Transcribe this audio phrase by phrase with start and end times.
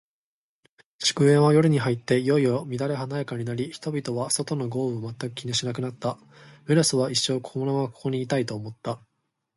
[0.97, 6.17] 祝宴は、夜に入っていよいよ乱れ華やかになり、人々は、外の豪雨を全く気にしなくなった。
[6.65, 8.97] メロスは、一生このままここにいたい、と思った。